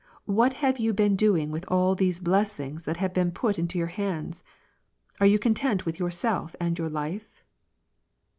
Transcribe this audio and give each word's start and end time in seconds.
What 0.25 0.53
have 0.65 0.79
you 0.79 0.93
been 0.95 1.15
do 1.15 1.37
ing 1.37 1.51
with 1.51 1.63
all 1.67 1.93
those 1.93 2.19
blessings 2.21 2.85
that 2.85 2.97
have 2.97 3.13
been 3.13 3.31
put 3.31 3.59
into 3.59 3.77
your 3.77 3.89
hi^ds? 3.89 4.41
Are 5.19 5.27
you 5.27 5.37
content 5.37 5.85
with 5.85 5.99
yourself 5.99 6.55
and 6.59 6.75
your 6.75 6.89
life 6.89 7.43